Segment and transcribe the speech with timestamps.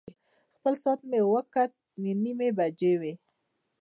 [0.55, 1.69] خپل ساعت مې وکتل،
[2.01, 3.13] نهه نیمې بجې وې.